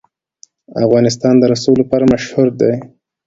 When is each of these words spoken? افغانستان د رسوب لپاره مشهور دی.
افغانستان 0.85 1.33
د 1.39 1.43
رسوب 1.51 1.75
لپاره 1.81 2.09
مشهور 2.13 2.47
دی. 2.59 2.73